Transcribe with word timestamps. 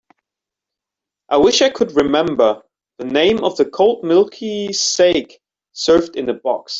I 1.29 1.37
wish 1.37 1.61
I 1.61 1.69
could 1.69 1.95
remember 1.95 2.63
the 2.97 3.05
name 3.05 3.43
of 3.43 3.55
the 3.57 3.65
cold 3.69 4.03
milky 4.03 4.69
saké 4.69 5.37
served 5.73 6.15
in 6.15 6.27
a 6.29 6.33
box. 6.33 6.69